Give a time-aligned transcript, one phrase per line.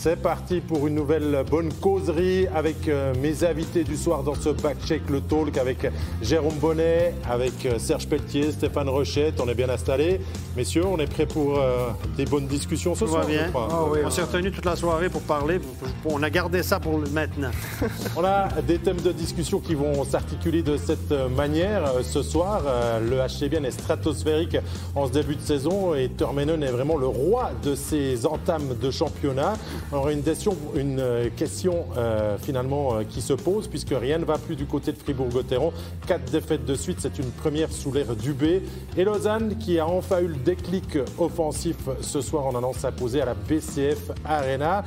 [0.00, 4.50] C'est parti pour une nouvelle bonne causerie avec euh, mes invités du soir dans ce
[4.50, 5.88] back-check le talk avec
[6.22, 9.40] Jérôme Bonnet, avec euh, Serge Pelletier, Stéphane Rochette.
[9.40, 10.20] On est bien installés.
[10.58, 13.24] Messieurs, on est prêts pour euh, des bonnes discussions ce soir.
[13.24, 13.48] bien.
[13.54, 15.60] Ah on s'est retenu toute la soirée pour parler.
[16.04, 17.52] On a gardé ça pour maintenant.
[18.16, 22.62] on a des thèmes de discussion qui vont s'articuler de cette manière ce soir.
[23.00, 24.56] Le HCBN est stratosphérique
[24.96, 28.90] en ce début de saison et Termenen est vraiment le roi de ses entames de
[28.90, 29.54] championnat.
[29.92, 34.24] Alors une question, une euh, question euh, finalement euh, qui se pose puisque rien ne
[34.24, 35.72] va plus du côté de Fribourg-Gotteron.
[36.06, 38.62] Quatre défaites de suite, c'est une première sous l'ère Dubé.
[38.96, 43.26] Et Lausanne qui a enfin eu le déclic offensif ce soir en allant s'imposer à
[43.26, 44.82] la BCF Arena.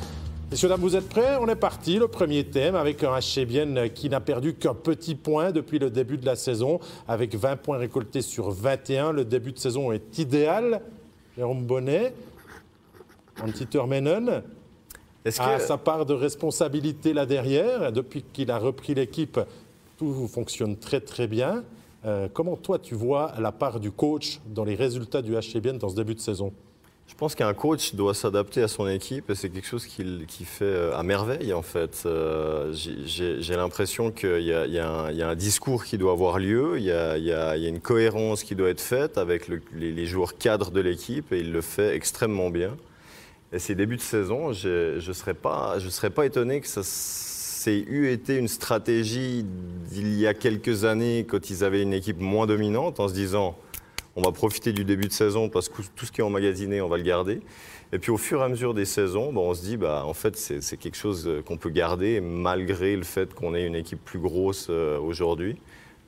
[0.50, 1.38] Messieurs, dames, vous êtes prêts?
[1.40, 2.00] On est parti.
[2.00, 6.18] Le premier thème avec un HCBN qui n'a perdu qu'un petit point depuis le début
[6.18, 9.12] de la saison, avec 20 points récoltés sur 21.
[9.12, 10.82] Le début de saison est idéal.
[11.38, 12.16] Jérôme Bonnet,
[13.44, 14.42] Antiter Menon,
[15.24, 17.92] a sa part de responsabilité là derrière.
[17.92, 19.40] Depuis qu'il a repris l'équipe,
[20.00, 21.64] tout fonctionne très très bien.
[22.04, 25.90] Euh, comment toi tu vois la part du coach dans les résultats du HCBN dans
[25.90, 26.52] ce début de saison?
[27.08, 30.64] Je pense qu'un coach doit s'adapter à son équipe et c'est quelque chose qu'il fait
[30.64, 32.04] euh, à merveille en fait.
[32.06, 37.58] Euh, j'ai l'impression qu'il y, a un discours qui doit avoir lieu, il y a,
[37.58, 41.62] une cohérence qui doit être faite avec les, joueurs cadres de l'équipe et il le
[41.62, 42.78] fait extrêmement bien.
[43.54, 46.82] Et ces débuts de saison, je ne serais, pas, serais pas étonné que ça
[47.68, 49.46] ait eu été une stratégie
[49.92, 53.58] d'il y a quelques années quand ils avaient une équipe moins dominante en se disant
[54.16, 56.90] on va profiter du début de saison parce que tout ce qui est emmagasiné, on
[56.90, 57.42] va le garder.
[57.94, 60.38] Et puis au fur et à mesure des saisons, on se dit, bah, en fait,
[60.38, 64.68] c'est quelque chose qu'on peut garder malgré le fait qu'on ait une équipe plus grosse
[64.70, 65.58] euh, aujourd'hui.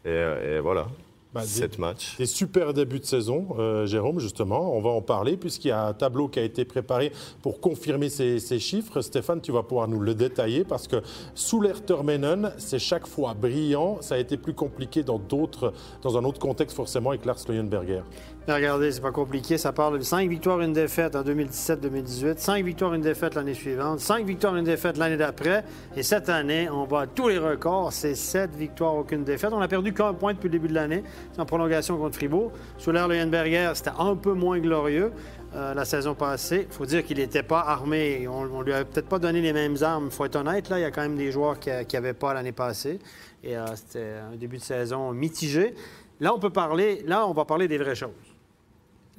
[0.06, 0.88] et, voilà.
[1.34, 2.16] Bah, Sept matchs.
[2.18, 4.76] Des super débuts de saison, euh, Jérôme, justement.
[4.76, 8.10] On va en parler puisqu'il y a un tableau qui a été préparé pour confirmer
[8.10, 9.02] ces, chiffres.
[9.02, 11.02] Stéphane, tu vas pouvoir nous le détailler parce que
[11.34, 13.98] sous l'air Termenen, c'est chaque fois brillant.
[14.02, 18.04] Ça a été plus compliqué dans, d'autres, dans un autre contexte, forcément, avec Lars Leuenberger.
[18.46, 19.58] Regardez, c'est pas compliqué.
[19.58, 24.02] Ça parle de 5 victoires, une défaite en 2017-2018, 5 victoires, une défaite l'année suivante,
[24.02, 25.64] 5 victoires, une défaite l'année d'après.
[25.96, 27.94] Et cette année, on bat tous les records.
[27.94, 29.54] C'est 7 victoires, aucune défaite.
[29.54, 31.04] On a perdu qu'un point depuis le début de l'année.
[31.38, 32.52] en prolongation contre Fribourg.
[32.78, 35.14] Sous l'air Leuenberger, c'était un peu moins glorieux.
[35.56, 36.66] Euh, la saison passée.
[36.70, 38.28] Il faut dire qu'il n'était pas armé.
[38.28, 40.08] On, ne lui a peut-être pas donné les mêmes armes.
[40.08, 42.34] Il faut être honnête, là, il y a quand même des joueurs qui n'avaient pas
[42.34, 43.00] l'année passée.
[43.44, 45.76] Et euh, c'était un début de saison mitigé.
[46.20, 48.33] Là, on peut parler, là, on va parler des vraies choses.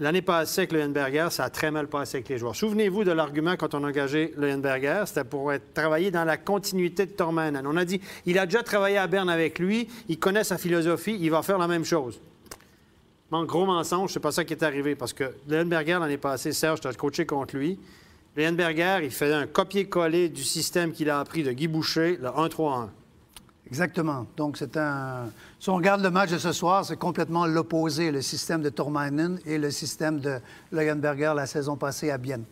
[0.01, 2.57] L'année passée avec Leuenberger, ça a très mal passé avec les joueurs.
[2.57, 7.13] Souvenez-vous de l'argument quand on a engagé Leuenberger, c'était pour travailler dans la continuité de
[7.13, 7.65] Tormanen.
[7.65, 11.17] On a dit, il a déjà travaillé à Berne avec lui, il connaît sa philosophie,
[11.21, 12.21] il va faire la même chose.
[13.31, 16.81] En gros mensonge, c'est pas ça qui est arrivé, parce que Leuenberger, l'année passée, Serge,
[16.81, 17.79] tu as coaché contre lui.
[18.37, 22.89] Leuenberger, il faisait un copier-coller du système qu'il a appris de Guy Boucher, le 1-3-1.
[23.67, 24.27] Exactement.
[24.37, 25.31] Donc, c'est un.
[25.59, 29.39] Si on regarde le match de ce soir, c'est complètement l'opposé, le système de Tormainen
[29.47, 30.39] et le système de
[30.71, 32.45] Leuenberger la saison passée à Bienne.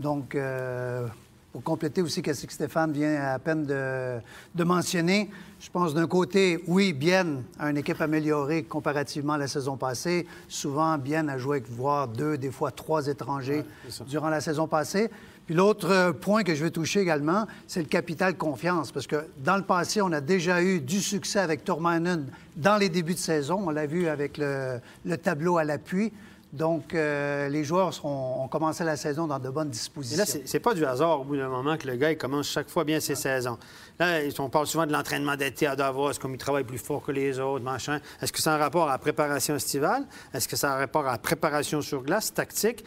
[0.00, 1.06] Donc, euh,
[1.52, 5.30] pour compléter aussi ce que Stéphane vient à peine de, mentionner,
[5.60, 10.26] je pense d'un côté, oui, Bienne a une équipe améliorée comparativement à la saison passée.
[10.48, 13.64] Souvent, Bienne a joué avec voire deux, des fois trois étrangers
[14.06, 15.10] durant la saison passée.
[15.48, 19.16] Puis l'autre euh, point que je veux toucher également, c'est le capital confiance, parce que
[19.38, 23.18] dans le passé, on a déjà eu du succès avec Tormanen dans les débuts de
[23.18, 23.62] saison.
[23.64, 24.78] On l'a vu avec le,
[25.16, 26.12] tableau à l'appui.
[26.52, 30.22] Donc, euh, les joueurs seront, ont commencé la saison dans de bonnes dispositions.
[30.22, 32.46] Et là, c'est pas du hasard au bout d'un moment que le gars il commence
[32.46, 33.56] chaque fois bien ses saisons.
[33.98, 37.12] Là, on parle souvent de l'entraînement d'été à Davos, comme il travaille plus fort que
[37.12, 38.00] les autres, machin.
[38.22, 40.04] Est-ce que c'est un rapport à la préparation estivale?
[40.32, 42.84] Est-ce que ça a un rapport à la préparation sur glace, tactique?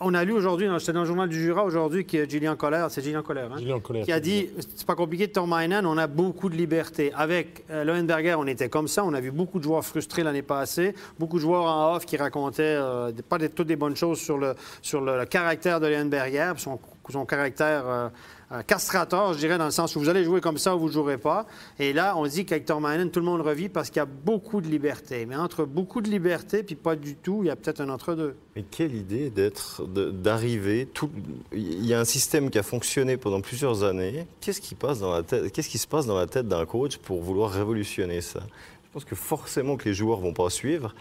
[0.00, 3.02] On, a lu aujourd'hui, c'était dans le journal du Jura aujourd'hui, que Julien Colère, c'est
[3.02, 3.58] Julien Colère, hein?
[3.58, 5.54] Julien Colère, qui a dit c'est pas compliqué de tomber
[5.84, 7.12] on a beaucoup de liberté.
[7.14, 9.04] Avec euh, Lohenberger, on était comme ça.
[9.04, 12.16] On a vu beaucoup de joueurs frustrés l'année passée, beaucoup de joueurs en off qui
[12.16, 16.78] racontaient euh, pas toutes des bonnes choses sur le, sur le, caractère de Lohenberger, son,
[17.12, 18.10] son caractère.
[18.54, 20.88] Euh, castrateur, je dirais, dans le sens où vous allez jouer comme ça ou vous
[20.88, 21.46] ne jouerez pas.
[21.78, 24.60] Et là, on dit qu'Hector Manen, tout le monde revit parce qu'il y a beaucoup
[24.60, 25.26] de liberté.
[25.26, 28.36] Mais entre beaucoup de liberté puis pas du tout, il y a peut-être un entre-deux.
[28.54, 30.86] Mais quelle idée d'être, d'arriver.
[30.92, 31.10] Tout...
[31.52, 34.26] Il y a un système qui a fonctionné pendant plusieurs années.
[34.40, 35.50] Qu'est-ce qui, passe dans la tête...
[35.50, 38.40] Qu'est-ce qui se passe dans la tête d'un coach pour vouloir révolutionner ça?
[38.84, 40.94] Je pense que forcément que les joueurs ne vont pas suivre.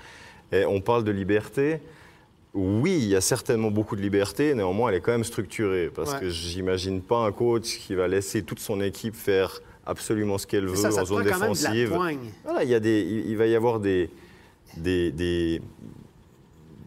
[0.52, 1.80] On parle de liberté
[2.54, 5.90] oui, il y a certainement beaucoup de liberté, néanmoins, elle est quand même structurée.
[5.94, 10.46] Parce que j'imagine pas un coach qui va laisser toute son équipe faire absolument ce
[10.48, 11.90] qu'elle veut en zone défensive.
[12.44, 14.10] Voilà, il, y a des, il va y avoir des,
[14.78, 15.12] des,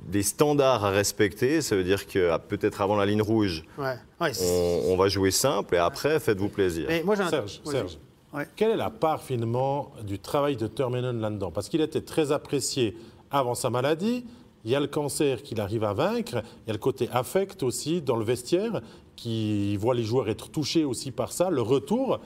[0.09, 1.61] des standards à respecter.
[1.63, 3.95] Ça veut dire que ah, peut-être avant la ligne rouge, Ouais.
[4.21, 6.87] Ouais, on, on va jouer simple et après, faites-vous plaisir.
[6.89, 7.99] Mais moi, j'entends- Serge, Oui, Serge,
[8.33, 8.47] Ouais.
[8.55, 11.51] quelle est la part finalement du travail de Termenen là-dedans?
[11.51, 12.97] Parce qu'il était très apprécié
[13.31, 14.25] avant sa maladie.
[14.67, 16.43] Il y a le cancer qu'il arrive à vaincre.
[16.65, 18.83] Il y a le côté affect aussi dans le vestiaire
[19.15, 21.51] qui voit les joueurs être touchés aussi par ça.
[21.51, 22.19] Le retour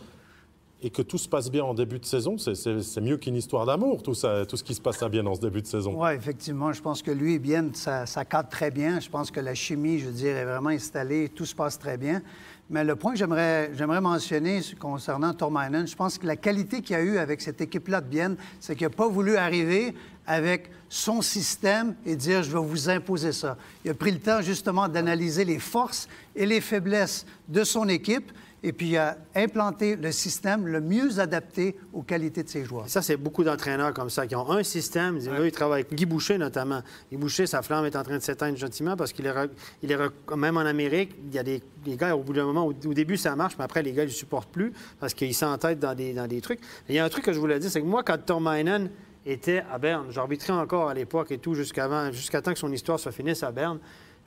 [0.82, 4.03] et que tout se passe bien en début de saison, c'est- mieux qu'une histoire d'amour,
[4.03, 5.94] tout, ce qui se passe à bien dans ce début de saison.
[6.03, 6.73] Oui, effectivement.
[6.73, 9.00] Je pense que lui et Bien, ça, cadre très bien.
[9.00, 11.29] Je pense que la chimie, je veux dire, est vraiment installée.
[11.29, 12.23] Tout se passe très bien.
[12.69, 17.00] Mais le point que j'aimerais, mentionner concernant Tormainen, je pense que la qualité qu'il a
[17.03, 19.93] eu avec cette équipe-là de Bienne, c'est qu'il n'a pas voulu arriver
[20.27, 23.56] avec son système et dire je vais vous imposer ça.
[23.85, 28.31] Il a pris le temps justement d'analyser les forces et les faiblesses de son équipe
[28.62, 32.89] et puis il a implanté le système le mieux adapté aux qualités de ses joueurs.
[32.89, 35.17] Ça, c'est beaucoup d'entraîneurs comme ça qui ont un système.
[35.17, 36.83] Ils, là, ils travaillent avec Guy Boucher, notamment.
[37.11, 39.51] Guy Boucher, sa flamme est en train de s'éteindre gentiment parce qu'il est, re-
[39.83, 41.62] il est re- même en Amérique, il y a des,
[41.97, 44.09] gars, au bout d'un moment, au, au début, ça marche, mais après, les gars, ils
[44.09, 46.61] ne supportent plus parce qu'ils s'entêtent dans des, dans des trucs.
[46.89, 48.45] Et il y a un truc que je voulais dire, c'est que moi, quand Tom
[48.45, 48.91] Mainen
[49.27, 52.99] était à Berne, j'arbitrais encore à l'époque et tout, jusqu'avant, jusqu'à temps que son histoire
[52.99, 53.79] se finisse à Berne.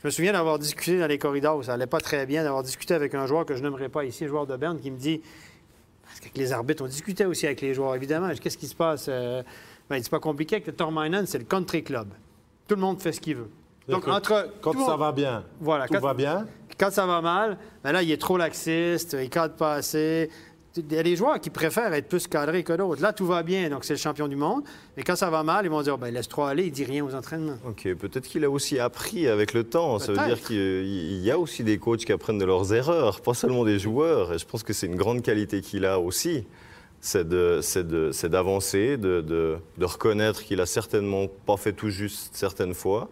[0.04, 2.94] Je me souviens d'avoir discuté dans les corridors, ça allait pas très bien, d'avoir discuté
[2.94, 5.22] avec un joueur que je n'aimerais pas ici, un joueur de Berne, qui me dit
[6.04, 8.30] parce qu'avec les arbitres, on discutait aussi avec les joueurs, évidemment.
[8.40, 9.06] Qu'est-ce qui se passe?
[9.10, 9.42] Euh,
[9.90, 10.56] ben, c'est pas compliqué.
[10.58, 12.10] Avec le Tormainen, c'est le country club.
[12.68, 13.50] Tout le monde fait ce qu'il veut.
[13.88, 14.50] Donc, Que entre.
[14.62, 16.46] quand ça monde- va bien, Voilà, tout quand- va bien.
[16.78, 20.30] Quand ça va mal, ben là, il est trop laxiste, il cadre pas assez.
[20.76, 23.00] Il y a des joueurs qui préfèrent être plus cadrés que d'autres.
[23.02, 24.64] Là, tout va bien, donc c'est le champion du monde.
[24.98, 27.06] Mais quand ça va mal, ils vont dire ben, laisse trop aller, il dit rien
[27.06, 27.58] aux entraînements.
[27.68, 30.00] Ok, peut-être qu'il a aussi appris avec le temps.
[30.00, 33.22] Ça veut dire qu'il il y a aussi des coachs qui apprennent de leurs erreurs,
[33.22, 34.34] pas seulement des joueurs.
[34.34, 36.46] Et je pense que c'est une grande qualité qu'il a aussi.
[37.02, 37.60] C'est de-
[38.28, 43.10] d'avancer, de, de- de reconnaître qu'il a certainement pas fait tout juste certaines fois,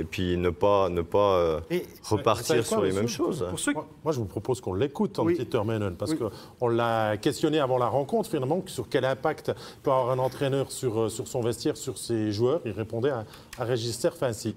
[0.00, 3.44] et puis ne pas, ne pas euh, Et- repartir quoi, sur les mêmes choses.
[3.48, 5.34] Pour ceux qui- Moi, moi, je vous propose qu'on l'écoute, un Oui.
[5.36, 5.56] petit
[5.96, 6.18] parce Oui.
[6.58, 9.52] qu'on l'a questionné avant la rencontre, finalement, sur quel impact
[9.82, 12.60] peut avoir un entraîneur sur, euh, sur son vestiaire, sur ses joueurs.
[12.64, 13.24] Il répondait à,
[13.58, 14.56] à Régis ainsi.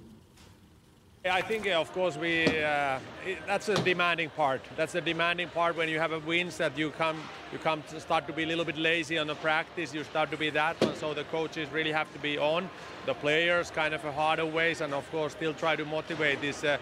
[1.26, 3.00] I think, of course, we uh,
[3.48, 4.60] that's a demanding part.
[4.76, 7.18] That's the demanding part when you have a wins that you come
[7.54, 9.94] you come to start to be a little bit lazy on the practice.
[9.94, 10.96] You start to be that one.
[10.96, 12.70] So the coaches really have to be on
[13.06, 16.62] the players, kind of a harder ways, and of course still try to motivate this.
[16.62, 16.78] Uh,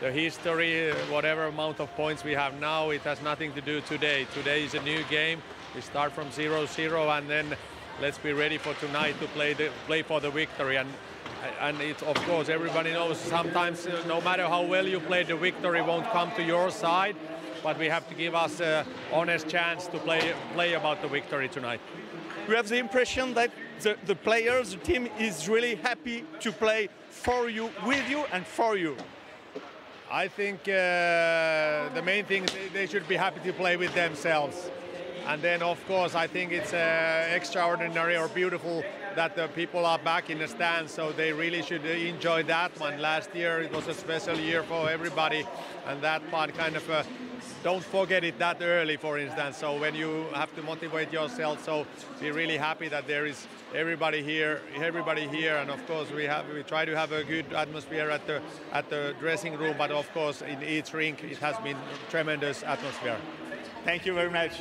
[0.00, 3.82] the history, uh, whatever amount of points we have now, it has nothing to do
[3.82, 4.26] today.
[4.32, 5.42] Today is a new game.
[5.74, 7.54] We start from 0-0, and then
[8.00, 10.76] let's be ready for tonight to play the play for the victory.
[10.76, 10.88] And
[11.60, 15.36] and it's of course everybody knows sometimes uh, no matter how well you play the
[15.36, 17.16] victory won't come to your side.
[17.62, 21.48] But we have to give us a honest chance to play play about the victory
[21.48, 21.80] tonight.
[22.48, 23.50] We have the impression that
[23.80, 28.46] the, the players, the team is really happy to play for you, with you, and
[28.46, 28.96] for you.
[30.10, 30.72] i think uh,
[31.94, 34.70] the main thing is they- should be happy to play with themselves.
[35.28, 38.82] And then of course i think it's uh, extraordinary or beautiful
[39.16, 43.00] that the people are back in the stands so they really should enjoy that one.
[43.00, 45.46] Last year it was a special year for everybody
[45.86, 47.02] and that part kind of uh,
[47.62, 49.56] don't forget it that early for instance.
[49.56, 51.86] So when you have to motivate yourself so
[52.20, 55.56] be really happy that there is everybody here everybody here.
[55.56, 58.40] And of course we have we try to have a good atmosphere at the
[58.72, 61.76] at the dressing room but of course in each rink it has been
[62.10, 63.18] tremendous atmosphere
[63.84, 64.52] Thank you very much.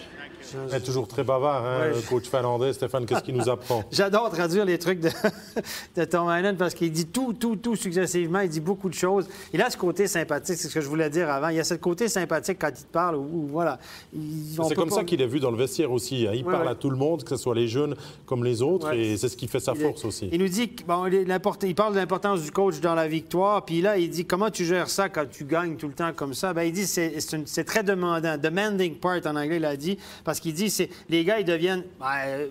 [0.70, 1.96] Il est toujours très bavard, hein, Ouais.
[1.96, 2.72] le coach finlandais.
[2.74, 3.84] Stéphane, qu'est-ce qu'il nous apprend?
[3.92, 5.10] J'adore traduire les trucs de,
[5.98, 8.40] de Tom Hannon parce qu'il dit tout, tout, tout successivement.
[8.40, 9.28] Il dit beaucoup de choses.
[9.54, 11.50] Il a ce côté sympathique, c'est ce que je voulais dire avant.
[11.50, 13.18] Il a ce côté sympathique quand il te parle.
[13.18, 13.78] Où, où, voilà.
[14.14, 16.26] Il- on C'est comme pas- ça qu'il est vu dans le vestiaire aussi.
[16.26, 16.32] hein.
[16.34, 16.72] Il Ouais, parle ouais.
[16.72, 17.96] à tout le monde, que ce soit les jeunes
[18.26, 19.00] comme les autres, Ouais.
[19.00, 20.30] et c'est ce qui fait sa Il est- force aussi.
[20.32, 23.98] Il nous dit, bon, il, parle de l'importance du coach dans la victoire, puis là,
[23.98, 26.54] il dit comment tu gères ça quand tu gagnes tout le temps comme ça?
[26.54, 29.76] Ben, il dit c'est, c'est, une- c'est très demandant, demanding part en anglais, il a
[29.76, 32.48] dit, parce qu'il dit c'est les gars ils deviennent, ben,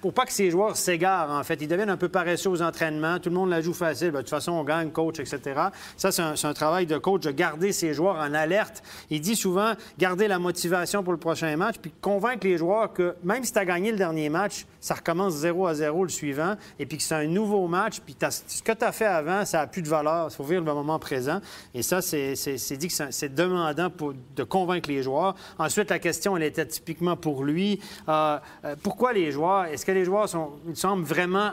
[0.00, 3.18] pour pas que ces joueurs s'égarent en fait, ils deviennent un peu paresseux aux entraînements,
[3.18, 5.60] tout le monde la joue facile, Ben, de toute façon on gagne, coach, etc.
[5.96, 8.82] Ça c'est un, travail de coach de garder ses joueurs en alerte.
[9.08, 13.14] Il dit souvent garder la motivation pour le prochain match, puis convaincre les joueurs que
[13.22, 16.56] même si tu as gagné le dernier match, ça recommence 0 à 0 le suivant,
[16.78, 19.58] et puis que c'est un nouveau match, puis ce que tu as fait avant, ça
[19.58, 20.28] n'a plus de valeur.
[20.30, 21.40] Il faut vivre le moment présent.
[21.74, 22.34] Et ça, c'est
[22.76, 23.90] dit que c'est demandant
[24.36, 25.34] de convaincre les joueurs.
[25.58, 27.80] Ensuite, la question, elle était typiquement pour lui.
[28.08, 31.52] Euh, euh, pourquoi les joueurs, est-ce les joueurs sont, ils semblent vraiment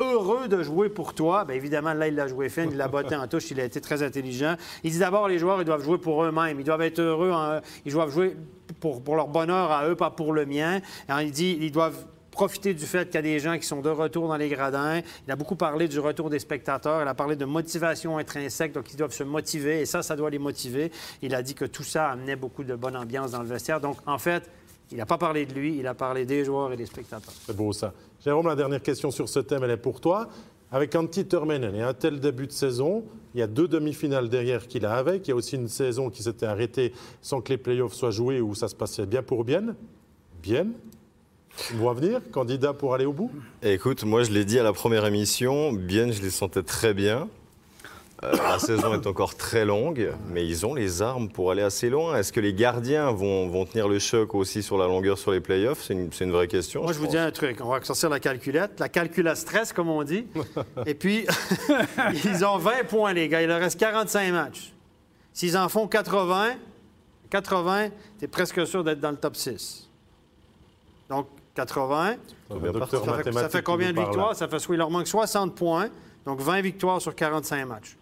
[0.00, 1.44] heureux de jouer pour toi.
[1.44, 3.80] Bien évidemment, là, il l'a joué fin, il l'a botté en touche, il a été
[3.80, 4.54] très intelligent.
[4.84, 6.58] Il dit d'abord, les joueurs, ils doivent jouer pour eux-mêmes.
[6.60, 8.36] Ils doivent être heureux, en- ils doivent jouer
[8.80, 10.80] pour, pour leur bonheur à eux, pas pour le mien.
[11.08, 13.80] Alors, il dit, ils doivent profiter du fait qu'il y a des gens qui sont
[13.80, 15.00] de retour dans les gradins.
[15.26, 17.02] Il a beaucoup parlé du retour des spectateurs.
[17.02, 19.80] Il a parlé de motivation intrinsèque, donc ils doivent se motiver.
[19.80, 20.92] Et ça, ça doit les motiver.
[21.22, 23.80] Il a dit que tout ça amenait beaucoup de bonne ambiance dans le vestiaire.
[23.80, 24.48] Donc, en fait,
[24.90, 27.34] il n'a pas parlé de lui, il a parlé des joueurs et des spectateurs.
[27.46, 27.92] C'est beau ça.
[28.24, 30.28] Jérôme, la dernière question sur ce thème, elle est pour toi.
[30.70, 33.04] Avec Antti Termenen et un tel début de saison,
[33.34, 35.26] il y a deux demi-finales derrière qu'il a avec.
[35.26, 36.92] Il y a aussi une saison qui s'était arrêtée
[37.22, 39.74] sans que les playoffs soient joués où ça se passait bien pour bien.
[40.42, 40.66] Bien.
[41.74, 43.30] Voit venir, candidat pour aller au bout?
[43.62, 47.28] Écoute, moi je l'ai dit à la première émission, bien je les sentais très bien.
[48.24, 51.88] Euh, la saison est encore très longue, mais ils ont les armes pour aller assez
[51.88, 52.16] loin.
[52.16, 55.40] Est-ce que les gardiens vont, vont tenir le choc aussi sur la longueur sur les
[55.40, 55.82] playoffs?
[55.82, 56.82] C'est une, vraie question.
[56.82, 57.12] Moi, je, vous pense.
[57.12, 57.58] dis un truc.
[57.60, 58.80] On va sortir la calculette.
[58.80, 60.26] La calcul à stress, comme on dit.
[60.86, 61.26] Et puis,
[62.24, 63.40] ils ont 20 points, les gars.
[63.40, 64.72] Il leur reste 45 matchs.
[65.32, 66.54] S'ils en font 80,
[67.30, 69.88] 80, tu es presque sûr d'être dans le top 6.
[71.08, 72.16] Donc, 80.
[72.50, 73.22] Un bien docteur parti.
[73.24, 74.34] Ça fait, ça fait combien de victoires?
[74.34, 75.88] Ça fait il leur manque 60 points,
[76.26, 77.96] donc 20 victoires sur 45 matchs.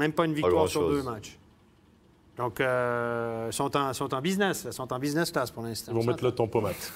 [0.00, 1.38] Même pas une victoire sur deux matchs.
[2.38, 4.62] Donc, euh, ils sont en, sont en business.
[4.66, 5.92] Ils sont en business class pour l'instant.
[5.92, 6.92] Ils vont mettre le tampomate.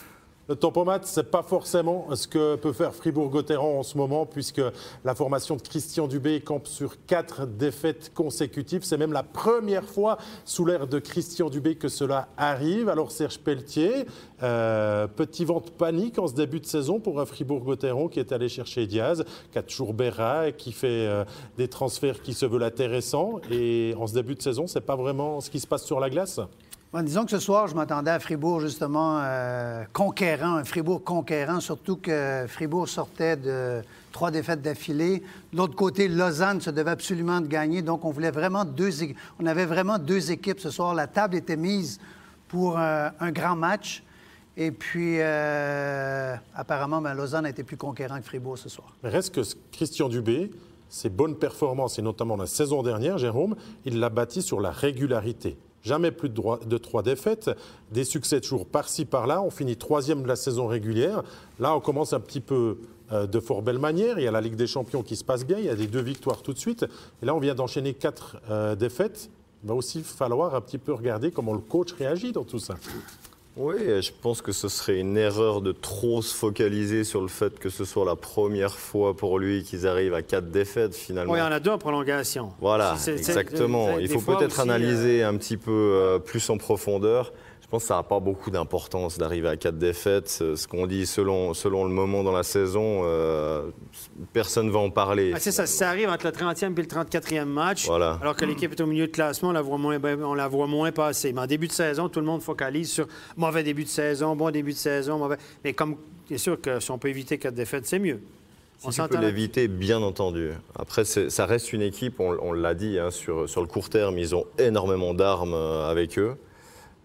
[0.47, 4.61] Le tampomate, ce n'est pas forcément ce que peut faire Fribourg-Gotteron en ce moment, puisque
[5.03, 8.85] la formation de Christian Dubé campe sur quatre défaites consécutives.
[8.85, 12.91] C'est même la première fois sous l'ère de Christian Dubé que cela arrive.
[12.91, 14.05] Alors Serge Pelletier,
[14.43, 18.31] euh, petit vent de panique en ce début de saison pour un Fribourg-Gotteron qui est
[18.31, 21.25] allé chercher Diaz, qui a toujours Berra, qui fait euh,
[21.57, 23.41] des transferts qui se veulent intéressants.
[23.51, 26.11] Et en ce début de saison, c'est pas vraiment ce qui se passe sur la
[26.11, 26.39] glace?
[27.03, 31.97] Disons que ce soir, je m'attendais à Fribourg, justement, euh, conquérant, un Fribourg conquérant, surtout
[31.97, 33.83] que Fribourg sortait de
[34.13, 35.23] trois défaites d'affilée.
[35.53, 37.83] De l'autre côté, Lausanne se devait absolument de gagner.
[37.83, 38.91] Donc, on voulait vraiment deux
[39.41, 40.95] On avait vraiment deux équipes ce soir.
[40.95, 41.99] La table était mise
[42.49, 44.05] pour un grand match.
[44.57, 48.95] Et puis, euh, apparemment, ben, Lausanne a été plus conquérant que Fribourg ce soir.
[49.03, 49.41] Reste que
[49.73, 50.51] Christian Dubé,
[50.89, 55.57] ses bonnes performances, et notamment la saison dernière, Jérôme, il l'a bâti sur la régularité.
[55.85, 57.51] Jamais plus de, trois défaites,
[57.93, 59.43] des succès toujours par-ci, par-là.
[59.43, 61.23] On finit troisième de la saison régulière.
[61.61, 62.79] Là, on commence un petit peu
[63.13, 64.19] euh, de fort belle manière.
[64.19, 65.59] Il y a la Ligue des Champions qui se passe bien.
[65.59, 66.87] Il y a des deux victoires tout de suite.
[67.23, 69.29] Et là, on vient d'enchaîner quatre euh, défaites.
[69.63, 72.77] Il va aussi falloir un petit peu regarder comment le coach réagit dans tout ça.
[73.57, 77.57] Oui, je pense que ce serait une erreur de trop se focaliser sur le fait
[77.59, 81.33] que ce soit la première fois pour lui qu'ils arrivent à quatre défaites finalement.
[81.33, 82.53] Oui, il y en a deux en prolongation.
[82.61, 83.99] Voilà, exactement.
[83.99, 87.33] Il faut peut-être aussi, euh, analyser un petit peu euh, plus en profondeur.
[87.75, 90.29] Je pense que ça n'a pas beaucoup d'importance d'arriver à quatre défaites.
[90.29, 93.69] Ce ce qu'on dit selon, selon le moment dans la saison, euh,
[94.33, 95.33] personne ne va en parler.
[95.35, 98.21] Ah, c'est ça, ça arrive entre le 30e et le 34e match, Voilà.
[98.23, 100.69] alors que l'équipe est au milieu de classement, on la voit moins, on la voit
[100.69, 101.33] moins passer.
[101.33, 104.53] Mais en début de saison, tout le monde focalise sur mauvais début de saison, bon
[104.53, 105.39] début de saison, mauvais.
[105.65, 105.97] Mais comme
[106.29, 108.21] c'est sûr que si on peut éviter quatre défaites, c'est mieux.
[108.79, 110.51] Si tu s'entend peux l'éviter, bien entendu.
[110.79, 114.17] Après, ça reste une équipe, on, on l'a dit, hein, sur, sur le court terme,
[114.17, 116.37] ils ont énormément d'armes euh, avec eux.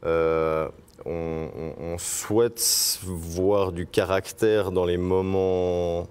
[0.05, 0.69] Euh,
[1.05, 6.07] on, souhaite voir du caractère dans les moments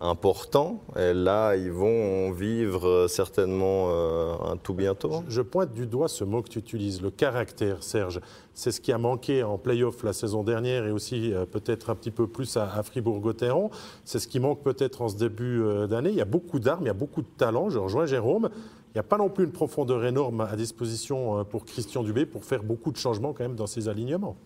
[0.00, 0.80] importants.
[0.96, 5.24] Et là, ils vont vivre euh, certainement euh, un tout bientôt.
[5.28, 8.20] Je pointe du doigt ce mot que tu utilises, le caractère, Serge.
[8.54, 12.10] C'est ce qui a manqué en play-off la saison dernière et aussi peut-être un petit
[12.10, 13.70] peu plus à, Fribourg-Gotteron.
[14.04, 16.10] C'est ce qui manque peut-être en ce début d'année.
[16.10, 17.68] Il y a beaucoup d'armes, il y a beaucoup de talent.
[17.68, 18.48] Je rejoins Jérôme.
[18.96, 22.24] Il n'y a pas non plus une profondeur énorme à disposition euh, pour Christian Dubé
[22.24, 24.38] pour faire beaucoup de changements quand même dans ses alignements.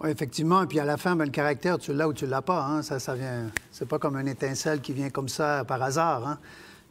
[0.00, 0.62] Oui, effectivement.
[0.62, 2.64] Et puis à la fin, ben, le caractère, tu l'as ou tu l'as pas.
[2.64, 2.82] Hein.
[2.82, 3.50] Ça, ça vient.
[3.72, 6.24] C'est pas comme une étincelle qui vient comme ça par hasard.
[6.24, 6.38] hein.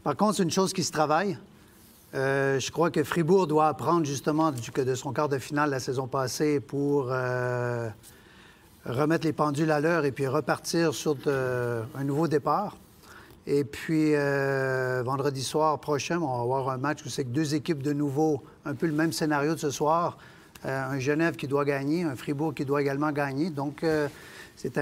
[0.03, 1.37] Par contre, c'est une chose qui se travaille.
[2.15, 6.05] Euh, je crois que Fribourg doit apprendre justement de son quart de finale la saison
[6.05, 7.87] passée pour euh,
[8.85, 12.75] remettre les pendules à l'heure et puis repartir sur un nouveau départ.
[13.51, 17.55] Et puis, euh, vendredi soir prochain, on va avoir un match où c'est que deux
[17.55, 20.19] équipes de nouveau, un peu le même scénario de ce soir.
[20.65, 23.49] Euh, un Genève qui doit gagner, un Fribourg qui doit également gagner.
[23.49, 24.07] Donc, euh,
[24.55, 24.77] c'est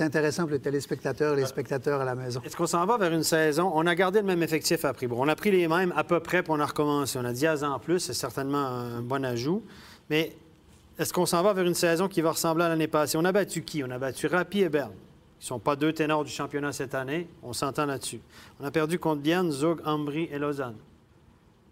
[0.00, 2.40] intéressant, pour les téléspectateurs et les spectateurs à la maison.
[2.46, 3.70] Est-ce qu'on s'en va vers une saison?
[3.74, 5.20] On a gardé le même effectif à Fribourg.
[5.20, 7.18] On a pris les mêmes à peu près, puis on a recommencé.
[7.18, 9.62] On a 10 ans en plus, c'est certainement un bon ajout.
[10.08, 10.34] Mais
[10.98, 13.18] est-ce qu'on s'en va vers une saison qui va ressembler à l'année passée?
[13.18, 13.84] On a battu qui?
[13.84, 14.92] On a battu Rapi et Berne.
[15.40, 17.28] Ils ne sont pas deux ténors du championnat cette année.
[17.42, 18.20] On s'entend là-dessus.
[18.60, 20.76] On a perdu contre Bienne, Zug, Ambry et Lausanne.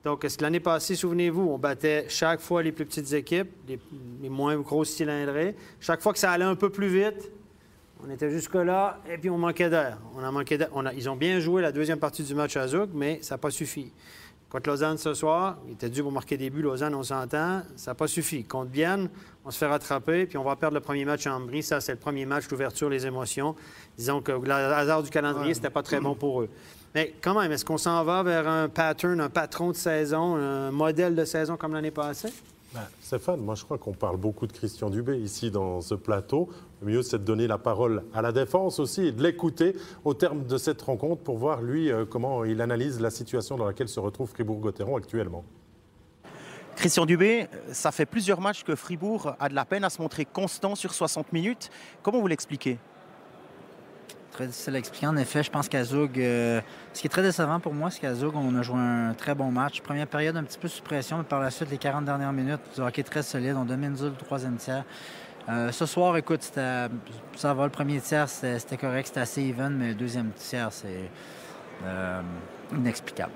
[0.04, 4.28] Donc, est-ce que l'année passée, souvenez-vous, on battait chaque fois les plus petites équipes, les,
[4.28, 5.56] moins grosses cylindrées.
[5.80, 7.32] Chaque fois que ça allait un peu plus vite,
[8.04, 9.98] on était jusque-là et puis on manquait d'air.
[10.14, 10.58] On a manqué
[10.96, 13.50] ils ont bien joué la deuxième partie du match à Zug, mais ça n'a pas
[13.50, 13.90] suffi.
[14.56, 16.62] Contre Lausanne ce soir, il était dû pour marquer des buts.
[16.62, 18.42] Lausanne, on s'entend, ça n'a pas suffi.
[18.42, 19.10] Contre Bienne,
[19.44, 21.62] on se fait rattraper, puis on va perdre le premier match en Brie.
[21.62, 23.54] Ça, c'est le premier match d'ouverture, les émotions.
[23.98, 26.48] Disons que le hasard du calendrier, c'était pas très bon pour eux.
[26.94, 30.70] Mais quand même, est-ce qu'on s'en va vers un pattern, un patron de saison, un
[30.70, 32.32] modèle de saison comme l'année passée?
[32.76, 36.50] Ben, Stéphane, moi je crois qu'on parle beaucoup de Christian Dubé ici dans ce plateau.
[36.82, 40.12] Le mieux, c'est de donner la parole à la défense aussi et de l'écouter au
[40.12, 43.88] terme de cette rencontre pour voir, lui, euh, comment il analyse la situation dans laquelle
[43.88, 45.42] se retrouve Fribourg-Gotteron actuellement.
[46.74, 50.26] Christian Dubé, ça fait plusieurs matchs que Fribourg a de la peine à se montrer
[50.26, 51.70] constant sur 60 minutes.
[52.02, 52.76] Comment vous l'expliquez?
[54.36, 55.06] Très difficile à expliquer.
[55.06, 56.60] En effet, je pense qu'à Zug, euh,
[56.92, 59.34] ce qui est très décevant pour moi, c'est qu'à Zug, on a joué un très
[59.34, 59.80] bon match.
[59.80, 62.60] Première période un petit peu sous pression, mais par la suite, les 40 dernières minutes,
[62.74, 63.54] du hockey très solide.
[63.56, 64.84] On domine le troisième tiers.
[65.48, 67.64] Euh, ce soir, écoute, ça va.
[67.64, 71.08] Le premier tiers, c'était correct, c'était assez even, mais le deuxième tiers, c'est
[71.86, 72.20] euh,
[72.72, 73.32] inexplicable.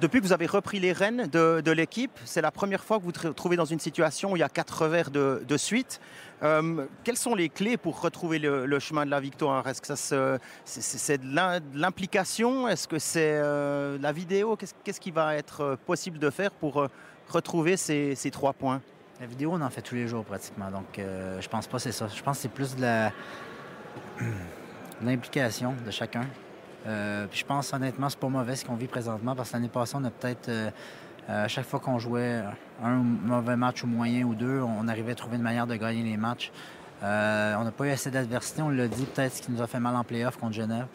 [0.00, 3.10] Depuis que vous avez repris les rênes de, l'équipe, c'est la première fois que vous
[3.12, 6.00] vous trouvez dans une situation où il y a quatre revers de, suite.
[6.44, 9.66] Euh, quelles sont les clés pour retrouver le, chemin de la victoire?
[9.66, 12.68] Est-ce que c'est de l'implication?
[12.68, 14.56] Est-ce que c'est euh, la vidéo?
[14.56, 16.86] Qu'est-ce qui va être euh, possible de faire pour
[17.28, 18.80] retrouver ces, trois points?
[19.20, 20.70] La vidéo, on en fait tous les jours pratiquement.
[20.70, 22.06] Donc, je pense pas c'est ça.
[22.06, 23.08] Je pense que c'est plus de
[25.02, 26.24] l'implication de chacun.
[26.86, 29.94] Euh, je pense honnêtement, c'est pas mauvais ce qu'on vit présentement parce que l'année passée,
[29.96, 30.70] on a peut-être, euh,
[31.28, 32.42] euh, à chaque fois qu'on jouait
[32.82, 36.02] un mauvais match ou moyen ou deux, on arrivait à trouver une manière de gagner
[36.02, 36.52] les matchs.
[37.02, 37.04] on
[37.64, 39.96] n'a pas eu assez d'adversité, on l'a dit, peut-être ce qui nous a fait mal
[39.96, 40.86] en playoff contre Genève.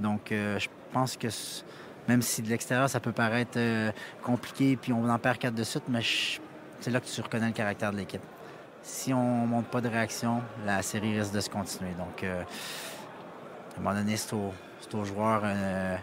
[0.00, 1.28] Donc, je pense que
[2.08, 3.58] même si de l'extérieur, ça peut paraître
[4.22, 6.00] compliqué puis on en perd quatre de suite, mais
[6.80, 8.22] c'est là que tu reconnais le caractère de l'équipe.
[8.82, 11.92] Si on ne montre pas de réaction, la série risque de se continuer.
[11.92, 14.30] Donc, à un moment donné, c'est
[14.94, 15.96] aux joueurs euh,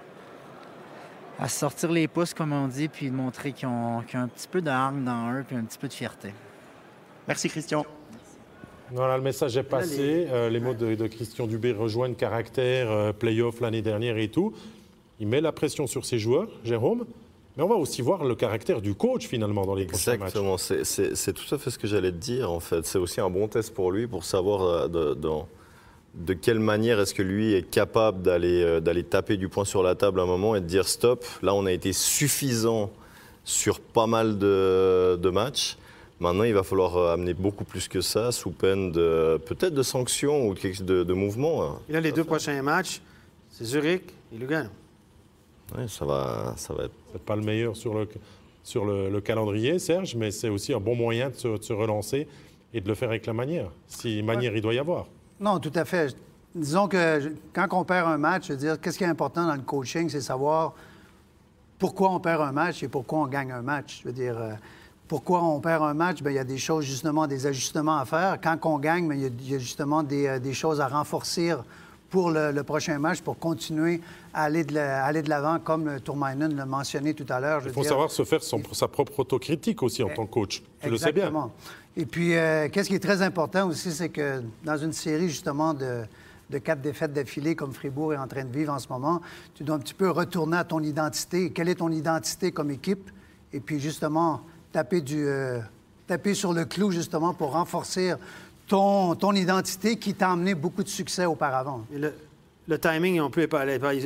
[1.40, 4.62] à sortir les pouces, comme on dit, puis de montrer qu'ils ont, un petit peu
[4.62, 6.34] d'armes dans eux, puis un petit peu de fierté.
[7.28, 7.86] Merci, Christian.
[8.92, 10.28] Voilà, le message est passé.
[10.30, 14.54] Euh, les mots de, Christian Dubé rejoignent caractère, euh, playoff l'année dernière et tout.
[15.20, 17.06] Il met la pression sur ses joueurs, Jérôme.
[17.56, 20.36] Mais on va aussi voir le caractère du coach finalement dans les prochains matchs.
[20.36, 22.84] Exactement, c'est tout à fait ce que j'allais te dire en fait.
[22.84, 25.46] C'est aussi un bon test pour lui pour savoir dans de
[26.42, 29.96] quelle manière est-ce que lui est capable d'aller euh, d'aller taper du poing sur la
[29.96, 32.92] table à un moment et de dire stop, là on a été suffisant
[33.44, 35.78] sur pas mal de, matchs.
[36.20, 39.84] Maintenant, il va falloir euh, amener beaucoup plus que ça, sous peine de peut-être de
[39.84, 41.64] sanctions ou de, de mouvements.
[41.64, 41.80] Hein.
[41.90, 43.02] Il a les deux prochains matchs,
[43.50, 44.70] c'est Zurich et Lugano.
[45.78, 46.94] Oui, ça va, ça va être.
[47.12, 48.08] C'est pas le meilleur sur le
[48.64, 52.28] sur le, calendrier, Serge, mais c'est aussi un bon moyen de se, relancer
[52.74, 55.08] et de le faire avec la manière, si manière il doit y avoir.
[55.44, 56.16] Non, tout à fait.
[56.56, 59.56] Disons que quand on perd un match, je veux dire, qu'est-ce qui est important dans
[59.56, 60.74] le coaching, c'est savoir
[61.78, 64.00] pourquoi on perd un match et pourquoi on gagne un match.
[64.02, 64.54] Je veux dire, euh,
[65.06, 66.22] pourquoi on perd un match?
[66.22, 68.40] Bien, il y a des choses, justement, des ajustements à faire.
[68.42, 71.54] Quand on gagne, bien, il, y a, justement des, euh, des, choses à renforcer
[72.10, 74.00] pour le, prochain match, pour continuer
[74.34, 77.64] à aller de l'avant, comme Tourmainen l'a mentionné tout à l'heure.
[77.66, 80.64] Il faut savoir se faire son, sa propre autocritique aussi en tant que coach.
[80.82, 81.34] Tu le sais bien.
[81.96, 85.74] Et puis, euh, qu'est-ce qui est très important aussi, c'est que dans une série justement
[85.74, 86.06] de,
[86.64, 89.22] quatre défaites d'affilée comme Fribourg est en train de vivre en ce moment,
[89.54, 91.52] tu dois un petit peu retourner à ton identité.
[91.52, 93.12] Quelle est ton identité comme équipe?
[93.52, 95.60] Et puis justement, taper, du, euh,
[96.08, 98.14] taper sur le clou justement pour renforcer
[98.68, 101.86] ton, identité qui t'a amené beaucoup de succès auparavant.
[102.66, 103.48] Le, timing, on peut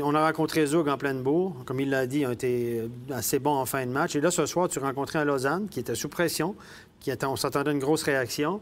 [0.04, 1.56] On a rencontré Zug en pleine bourre.
[1.66, 4.16] Comme il l'a dit, ils ont été assez bons en fin de match.
[4.16, 6.56] Et là, ce soir, tu rencontrais un Lausanne qui était sous pression,
[7.24, 8.62] on s'attendait à une grosse réaction.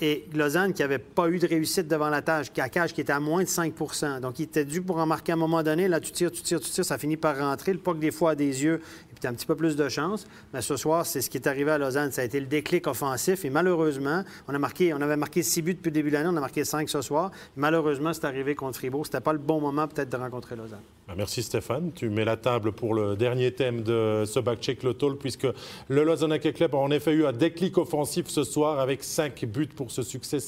[0.00, 3.00] Et Lausanne, qui n'avait pas eu de réussite devant la tâche, qui a cage qui
[3.00, 5.62] était à moins de 5% Donc, il était dû pour en marquer à un moment
[5.62, 5.86] donné.
[5.86, 7.72] Là, tu tires, tu tires, tu tires, ça finit par rentrer.
[7.72, 9.76] Le puck, des fois, a des yeux, et puis tu as un petit peu plus
[9.76, 10.26] de chance.
[10.52, 12.10] Mais ce soir, c'est ce qui est arrivé à Lausanne.
[12.10, 13.44] Ça a été le déclic offensif.
[13.44, 16.30] Et malheureusement, on avait marqué 6 buts depuis le début de l'année.
[16.32, 17.30] On a marqué 5 ce soir.
[17.56, 19.06] Malheureusement, c'est arrivé contre Fribourg.
[19.06, 20.82] C'était pas le bon moment, peut-être, de rencontrer Lausanne.
[21.06, 21.92] Ben, merci, Stéphane.
[21.94, 25.46] Tu mets la table pour le dernier thème de ce back-check le talk, puisque
[25.88, 29.66] le Lausanne Club a en effet eu un déclic offensif ce soir avec 5 buts
[29.66, 30.38] pour ce succès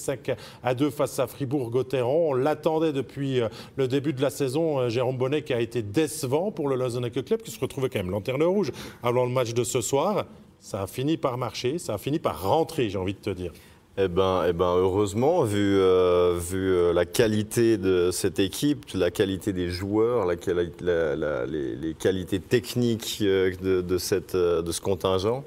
[0.62, 2.30] à 2 face à Fribourg-Gotteron.
[2.30, 4.78] On l'attendait depuis euh, le début de la saison.
[4.78, 7.98] Euh, Jérôme Bonnet qui a été décevant pour le Lausanne Club qui se retrouvait quand
[7.98, 10.24] même lanterne rouge avant le match de ce soir.
[10.58, 13.52] Ça a fini par marcher, ça a fini par rentrer, j'ai envie de te dire.
[13.98, 19.54] Eh ben, eh ben, heureusement, vu, euh, vu la qualité de cette équipe, la qualité
[19.54, 25.44] des joueurs, la, les, qualités techniques de, cette, de ce contingent,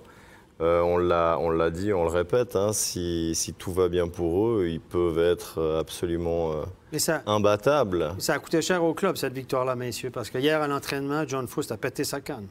[0.61, 4.81] euh, on l'a dit, on le répète, hein, si, tout va bien pour eux, ils
[4.81, 8.13] peuvent être euh, absolument euh, imbattables.
[8.17, 11.47] Ça a coûté cher au club, cette victoire-là, messieurs, parce que hier, à l'entraînement, John
[11.47, 12.47] Faust a pété sa canne.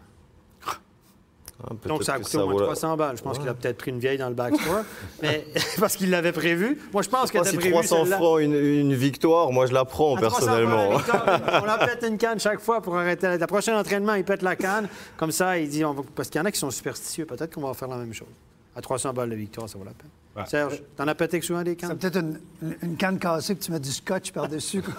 [1.65, 3.17] Ah, Donc, ça a coûté au moins vaut la- 300 balles.
[3.17, 4.83] Je pense qu'il a peut-être pris une vieille dans le backstore,
[5.23, 5.45] mais
[5.81, 6.79] parce qu'il l'avait prévu.
[6.93, 7.73] Moi, je pense que si prévu.
[7.73, 8.17] 300 celle-là.
[8.17, 10.91] francs une, une victoire, moi je la prends À 300 personnellement.
[11.65, 13.37] On a pète une canne chaque fois pour arrêter.
[13.37, 14.89] Le prochain entraînement, il pète la canne.
[15.17, 17.27] Comme ça, il dit on va- Parce qu'il y en a qui sont superstitieux.
[17.27, 18.29] Peut-être qu'on va faire la même chose.
[18.79, 20.09] À 300 balles de victoire, ça vaut la peine.
[20.37, 20.45] Ouais.
[20.47, 21.99] Serge, t'en as pété que souvent des C'est cannes?
[21.99, 22.39] peut-être une,
[22.83, 24.83] une canne cassée que tu mets du scotch par-dessus.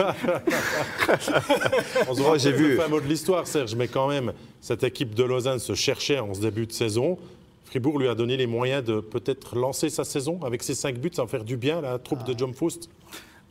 [2.09, 5.15] On se Moi, j'ai vu- le fameux de l'histoire, Serge, mais quand même, cette équipe
[5.15, 7.17] de Lausanne se cherchait en ce début de saison.
[7.65, 11.11] Fribourg lui a donné les moyens de peut-être lancer sa saison avec ses cinq buts,
[11.13, 12.89] sans faire du bien à la troupe de John Faust.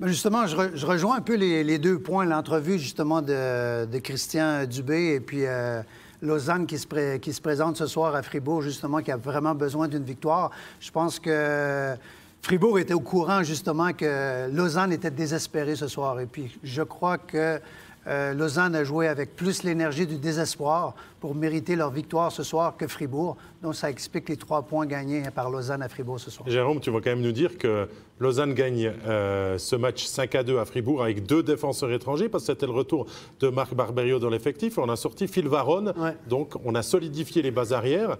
[0.01, 3.85] Ben, justement, je, re- je rejoins un peu les, les deux points, l'entrevue justement de,
[3.87, 5.83] de Christian Dubé et puis euh,
[6.23, 10.51] Lausanne qui se, présente ce soir à Fribourg, justement, qui a vraiment besoin d'une victoire.
[10.81, 11.95] Je pense que
[12.43, 16.19] Fribourg était au courant justement que Lausanne était désespérée ce soir.
[16.21, 17.61] Et puis, je crois que
[18.09, 22.77] euh, Lausanne a joué avec plus l'énergie du désespoir pour mériter leur victoire ce soir
[22.77, 23.37] que Fribourg.
[23.63, 26.49] Donc, ça explique les trois points gagnés par Lausanne à Fribourg ce soir.
[26.49, 30.43] Jérôme, tu vas quand même nous dire que Lausanne gagne euh, ce match 5 à
[30.43, 33.07] 2 à Fribourg avec deux défenseurs étrangers parce que c'était le retour
[33.41, 34.79] de Marc Barberio dans l'effectif.
[34.79, 36.17] On a sorti Phil Varone, Ouais.
[36.29, 38.17] donc on a solidifié les bases arrières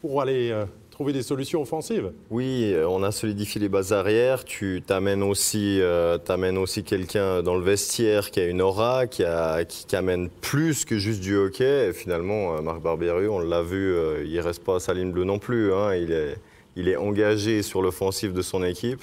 [0.00, 2.12] pour aller euh, trouver des solutions offensives.
[2.30, 4.44] Oui, euh, on a solidifié les bases arrières.
[4.44, 9.24] Tu t'amènes aussi, euh, t'amènes aussi quelqu'un dans le vestiaire qui a une aura, qui,
[9.24, 11.88] a, qui, qui amène plus que juste du hockey.
[11.88, 15.10] Et finalement, euh, Marc Barberio, on l'a vu, euh, il reste pas à sa ligne
[15.10, 15.72] bleue non plus.
[15.74, 15.94] hein.
[15.96, 16.36] Il, est,
[16.76, 19.02] il est engagé sur l'offensive de son équipe.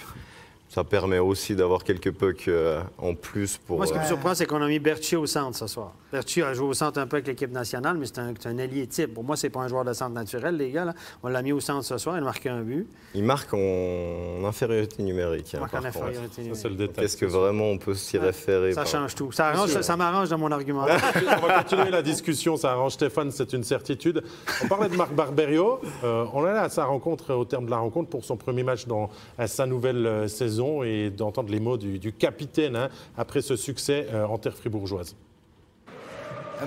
[0.69, 3.75] Ça permet aussi d'avoir quelques pucks euh, en plus pour.
[3.75, 5.93] Moi, ce qui me surprend, c'est qu'on a mis Berthier au centre ce soir.
[6.11, 9.13] Berthier a joué au centre un peu avec l'équipe nationale, mais c'est un, ailier type.
[9.13, 10.85] Pour moi, c'est pas un joueur de centre naturel, les gars.
[10.85, 10.93] là.
[11.23, 12.87] On l'a mis au centre ce soir, il a marqué un but.
[13.15, 15.53] il marque en infériorité numérique.
[15.53, 15.97] Il hein, marque par en contre.
[15.97, 16.63] infériorité Ça, numérique.
[16.65, 17.05] le détail.
[17.05, 19.31] Est-ce que vraiment on peut s'y référer Ça par- change tout.
[19.31, 20.85] Ça, arrange- ça, ça m'arrange dans mon argument.
[21.41, 24.21] on va continuer la discussion, ça arrange Stéphane, c'est une certitude.
[24.63, 27.71] On parlait de Marc Barberio, Euh, on est là à sa rencontre, au terme de
[27.71, 31.59] la rencontre, pour son premier match dans euh, sa nouvelle euh, saison et d'entendre les
[31.59, 35.15] mots du, du capitaine hein, après ce succès euh, en terre fribourgeoise.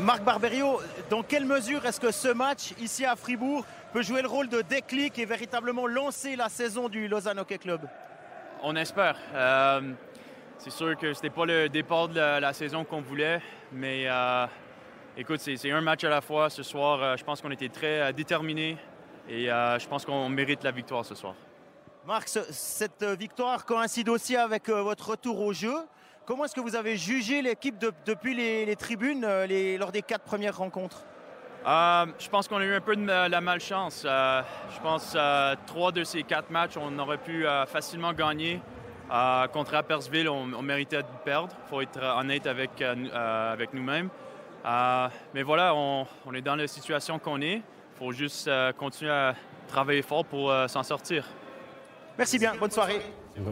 [0.00, 4.28] Marc Barberio, dans quelle mesure est-ce que ce match ici à Fribourg peut jouer le
[4.28, 7.80] rôle de déclic et véritablement lancer la saison du Lausanne Hockey Club?
[8.62, 9.16] On espère.
[9.34, 9.92] Euh,
[10.58, 13.40] c'est sûr que c'était pas le départ de la, la saison qu'on voulait,
[13.72, 14.46] mais euh,
[15.16, 16.50] écoute, c'est un match à la fois.
[16.50, 18.76] Ce soir, euh, je pense qu'on était très déterminés
[19.28, 21.34] et je pense qu'on mérite la victoire ce soir.
[22.06, 25.74] Marc, ce- cette victoire coïncide aussi avec votre retour au jeu.
[26.26, 29.92] Comment est-ce que vous avez jugé l'équipe de- depuis les, les tribunes euh, les- lors
[29.92, 31.02] des quatre premières rencontres?
[31.66, 34.04] Euh, je pense qu'on a eu un peu de la malchance.
[34.06, 34.42] Euh,
[34.74, 38.60] je pense euh, trois de ces quatre matchs, on aurait pu facilement gagner.
[39.52, 41.54] Contre Appersville, on, on méritait de perdre.
[41.66, 44.08] Il faut être honnête avec, nous- avec nous-mêmes.
[45.34, 47.56] Mais voilà, on, on est dans la situation qu'on est.
[47.56, 49.34] Il faut juste continuer à
[49.68, 51.26] travailler fort pour s'en sortir.
[52.16, 53.00] Merci bien, bonne soirée.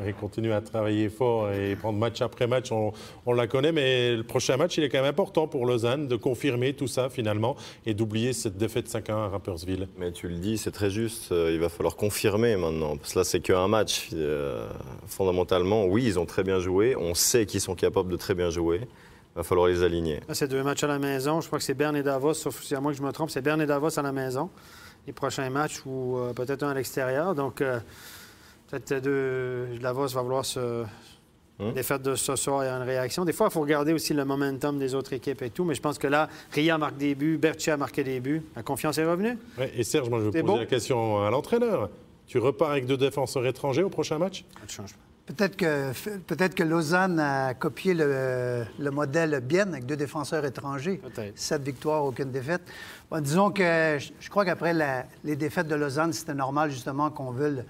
[0.07, 2.93] Il continue à travailler fort et prendre match après match, on,
[3.27, 6.15] on la connaît, mais le prochain match, il est quand même important pour Lausanne de
[6.17, 9.89] confirmer tout ça finalement et d'oublier cette défaite 5-1 à Rappersville.
[9.99, 11.33] Mais tu le dis, c'est très juste.
[11.33, 12.97] euh, Il va falloir confirmer maintenant.
[12.97, 14.11] Parce que là, c'est qu'un match.
[14.15, 14.69] Euh,
[15.07, 16.95] fondamentalement, oui, ils ont très bien joué.
[16.97, 18.81] On sait qu'ils sont capables de très bien jouer.
[19.35, 20.21] Il va falloir les aligner.
[20.33, 21.41] C'est deux matchs à la maison.
[21.41, 23.31] Je crois que c'est Berne et Davos, sauf si à moins que je me trompe,
[23.31, 24.51] c'est Berne et Davos à la maison.
[25.07, 27.35] Les prochains matchs ou euh, peut-être un à l'extérieur.
[27.35, 27.81] Donc, euh,
[28.73, 29.79] peut-être deux.
[29.81, 30.85] Davos va vouloir se.
[31.61, 31.75] Hum.
[31.75, 33.25] De ce soir, il y a une réaction.
[33.25, 35.65] Des fois, il faut regarder aussi le momentum des autres équipes et tout.
[35.65, 38.43] Mais je pense que là, Ria marque des buts, Berthier a marqué des buts.
[38.57, 39.39] La confiance est revenue.
[39.59, 40.57] Ouais, et Serge, moi je vais poser bon.
[40.59, 41.91] la question à l'entraîneur.
[42.27, 44.45] Tu repars avec deux défenseurs étrangers au prochain match?
[44.57, 44.99] Ça ne change pas.
[45.35, 45.93] Peut-être que,
[46.27, 51.01] peut-être que Lausanne a copié le, le modèle Bienne avec deux défenseurs étrangers.
[51.37, 52.63] Sept victoires, aucune défaite.
[53.09, 57.09] Bon, disons que je, je crois qu'après la- les défaites de Lausanne, c'était normal justement
[57.11, 57.63] qu'on veuille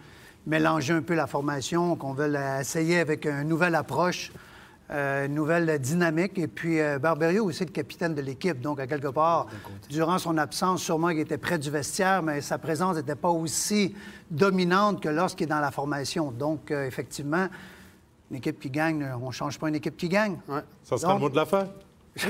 [0.46, 4.33] mélanger un peu la formation, qu'on veuille essayer avec une nouvelle approche,
[4.90, 6.37] euh, une nouvelle dynamique.
[6.38, 8.61] Et puis euh, Barberio aussi le capitaine de l'équipe.
[8.61, 9.46] Donc, à quelque part,
[9.88, 13.94] durant son absence, sûrement qu'il était près du vestiaire, mais sa présence n'était pas aussi
[14.31, 16.31] dominante que lorsqu'il est dans la formation.
[16.31, 17.46] Donc, euh, effectivement,
[18.31, 20.38] une équipe qui gagne, on ne change pas une équipe qui gagne.
[20.48, 20.61] Ouais.
[20.83, 21.68] Ça sera Donc- le mot de la fin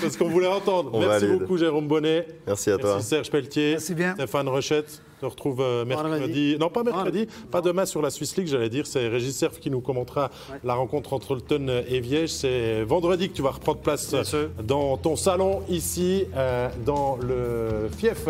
[0.00, 0.90] C'est ce qu'on voulait entendre.
[0.92, 1.38] On Merci valide.
[1.40, 2.26] beaucoup Jérôme Bonnet.
[2.46, 2.94] Merci à toi.
[2.94, 3.70] Merci Serge Pelletier.
[3.72, 4.14] Merci bien.
[4.14, 5.02] Stéphane Rochette.
[5.22, 6.56] On se retrouve euh, mercredi.
[6.58, 7.26] Non, pas mercredi.
[7.50, 8.86] Pas demain sur la Swiss League, j'allais dire.
[8.86, 10.30] C'est Régis Cerf qui nous commentera
[10.64, 12.30] la rencontre entre Olten et Viège.
[12.30, 14.14] C'est vendredi que tu vas reprendre place
[14.62, 18.28] dans ton salon ici, euh, dans le fief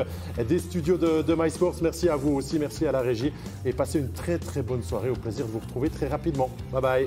[0.49, 1.77] des studios de, de MySports.
[1.83, 2.59] Merci à vous aussi.
[2.59, 3.33] Merci à la régie.
[3.65, 5.11] Et passez une très très bonne soirée.
[5.11, 6.51] Au plaisir de vous retrouver très rapidement.
[6.73, 7.07] Bye bye.